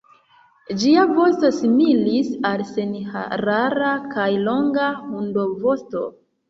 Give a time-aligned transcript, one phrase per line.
[0.83, 6.09] Ĝia vosto similis al senharara kaj longa hundovosto.